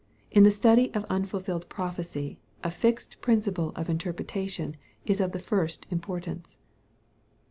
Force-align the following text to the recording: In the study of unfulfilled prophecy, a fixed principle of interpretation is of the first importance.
In 0.31 0.41
the 0.43 0.49
study 0.49 0.91
of 0.95 1.05
unfulfilled 1.11 1.69
prophecy, 1.69 2.39
a 2.63 2.71
fixed 2.71 3.21
principle 3.21 3.71
of 3.75 3.87
interpretation 3.87 4.75
is 5.05 5.21
of 5.21 5.31
the 5.31 5.37
first 5.37 5.85
importance. 5.91 6.57